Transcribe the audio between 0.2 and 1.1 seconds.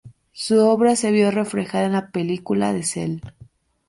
Su obra